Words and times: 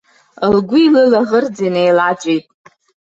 Лгәи 0.53 0.85
лылаӷырӡи 0.93 1.67
неилаҵәеит. 1.73 2.45